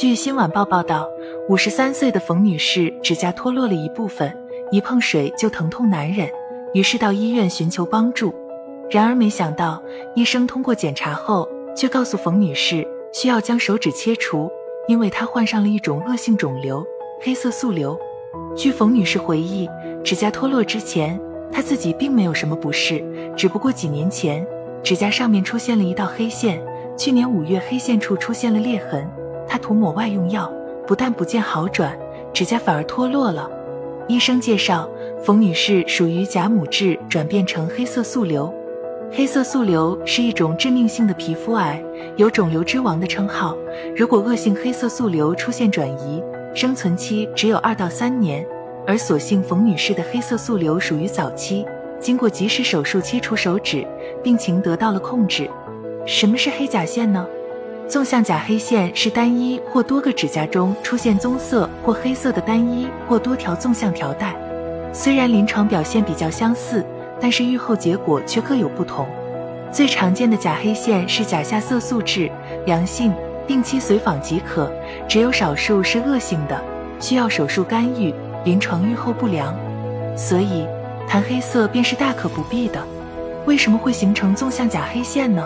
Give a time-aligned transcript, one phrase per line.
[0.00, 1.06] 据新晚报报道，
[1.46, 4.34] 五十三岁的冯女士指甲脱落了一部分，
[4.70, 6.26] 一碰水就疼痛难忍，
[6.72, 8.34] 于是到医院寻求帮助。
[8.90, 9.82] 然而没想到，
[10.14, 12.82] 医生通过检查后，却告诉冯女士
[13.12, 14.50] 需要将手指切除，
[14.88, 16.82] 因为她患上了一种恶性肿瘤——
[17.20, 17.94] 黑色素瘤。
[18.56, 19.68] 据冯女士回忆，
[20.02, 21.20] 指甲脱落之前，
[21.52, 23.04] 她自己并没有什么不适，
[23.36, 24.46] 只不过几年前
[24.82, 26.58] 指甲上面出现了一道黑线，
[26.96, 29.06] 去年五月黑线处出现了裂痕。
[29.50, 30.48] 她涂抹外用药，
[30.86, 31.98] 不但不见好转，
[32.32, 33.50] 指甲反而脱落了。
[34.06, 34.88] 医生介绍，
[35.24, 38.54] 冯女士属于假母质转变成黑色素瘤。
[39.10, 41.82] 黑色素瘤是一种致命性的皮肤癌，
[42.16, 43.56] 有“肿瘤之王”的称号。
[43.96, 46.22] 如果恶性黑色素瘤出现转移，
[46.54, 48.46] 生存期只有二到三年。
[48.86, 51.66] 而所幸冯女士的黑色素瘤属于早期，
[51.98, 53.84] 经过及时手术切除手指，
[54.22, 55.50] 病情得到了控制。
[56.06, 57.26] 什么是黑甲线呢？
[57.90, 64.32] 纵向假黑线是单一或多个指甲中出现棕色或黑色的单一或多条纵向条带，
[64.92, 66.86] 虽然临床表现比较相似，
[67.20, 69.08] 但是预后结果却各有不同。
[69.72, 72.30] 最常见的假黑线是甲下色素痣，
[72.64, 73.12] 良性，
[73.44, 74.70] 定期随访即可；
[75.08, 76.62] 只有少数是恶性的，
[77.00, 79.52] 需要手术干预，临床预后不良。
[80.16, 80.64] 所以，
[81.08, 82.80] 谈黑色便是大可不必的。
[83.46, 85.44] 为什么会形成纵向假黑线呢？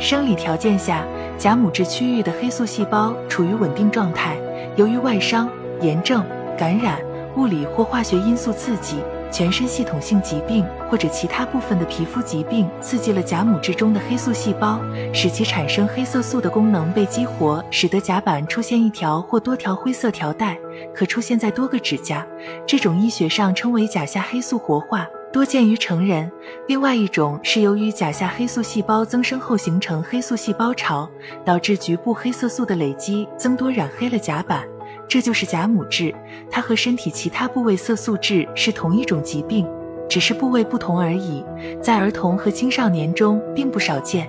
[0.00, 1.04] 生理条件下。
[1.40, 4.36] 假母质区域的黑素细胞处于稳定状态，
[4.76, 5.48] 由于外伤、
[5.80, 6.22] 炎症、
[6.54, 7.00] 感染、
[7.34, 8.96] 物理或化学因素刺激，
[9.32, 14.78] 全身系统性疾病或者其他部分的皮肤疾病刺激了假母质中的黑素细胞，
[15.14, 20.58] 使其产生黑色素的功能被激活，使得甲板出现一条或多条灰色条带，
[20.94, 22.26] 可出现在多个指甲。
[22.66, 25.08] 这种医学上称为甲下黑素活化。
[25.32, 26.30] 多见于成人。
[26.66, 31.08] 另外一种是由于甲下黑素细胞增生后形成黑素细胞巢，
[31.44, 34.64] 导致局部黑色素的累积增多，染黑了甲板，
[35.08, 36.14] 这就是假母质。
[36.50, 39.66] 它和身体其他部位色素痣是同一种疾病，
[40.08, 41.44] 只是部位不同而已。
[41.80, 44.28] 在儿童和青少年中并不少见。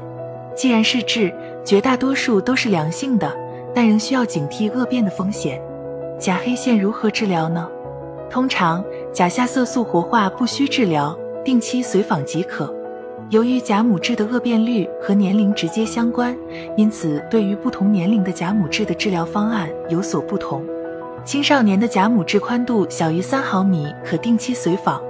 [0.56, 1.34] 既然是痣，
[1.66, 3.35] 绝大多数都是良性的，
[3.73, 5.59] 但仍需要警惕恶变的风险。
[6.19, 7.67] 假黑线如何治疗呢？
[8.31, 8.83] 通常。
[9.13, 12.73] 甲下色素活化不需治疗，定期随访即可。
[13.29, 16.33] 由于假母质的恶变率和年龄直接相关，
[16.77, 20.65] 因此对于不同年龄的假母质的治疗方案有所不同。
[21.25, 25.01] 青少年的假母质宽度小于三毫米，可定期随访；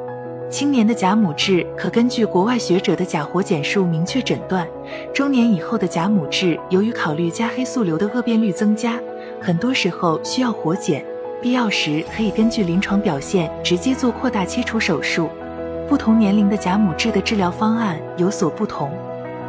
[0.50, 4.66] 青年的假母质可根据国外学者的假活检数明确诊断；
[5.14, 9.00] 中年以后的假母质，由于考虑加黑素瘤的恶变率增加，
[9.40, 11.06] 很多时候需要活检。
[11.42, 15.30] 必要时可以根据临床表现直接做扩大切除手术。
[15.90, 18.92] 不同年龄的甲母质的治疗方案有所不同。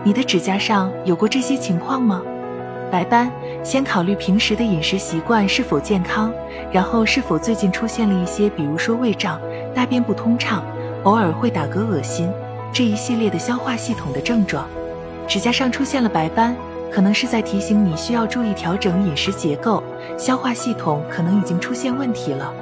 [0.02, 2.22] 你的指甲上有过这些情况吗？
[2.91, 3.31] 白斑，
[3.62, 6.32] 先考虑平时的饮食习惯是否健康，
[6.72, 9.41] 然后是否最近出现了一些，比如说胃胀、
[9.75, 10.64] 大便不通畅、
[11.04, 12.31] 偶尔会打嗝、恶心
[12.72, 14.66] 这一系列的消化系统的症状。
[15.28, 16.56] 指甲上出现了白斑。
[16.92, 19.82] 可能是在提醒你需要注意调整饮食结构，
[20.19, 22.53] 消化系统可能已经出现问题了。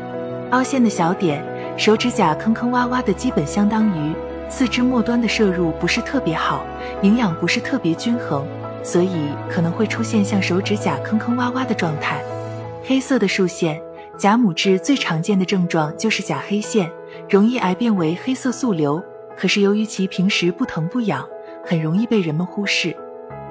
[0.52, 1.44] 凹陷的小点，
[1.76, 4.14] 手指甲坑坑洼洼的，基本相当于
[4.48, 6.64] 四肢末端的摄入不是特别好，
[7.02, 8.46] 营养不是特别均衡，
[8.84, 9.10] 所以
[9.48, 12.22] 可能会出现像手指甲坑坑洼洼的状态。
[12.84, 13.82] 黑色的竖线，
[14.16, 16.88] 甲母质最常见的症状就是甲黑线，
[17.28, 19.02] 容易癌变为黑色素瘤，
[19.36, 21.26] 可是由于其平时不疼不痒，
[21.66, 22.96] 很容易被人们忽视。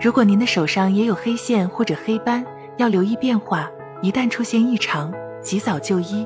[0.02, 2.46] 如果您的手上也有黑线或者黑斑，
[2.78, 3.70] 要留意变化，
[4.02, 6.26] 一旦出现异常，及早就医。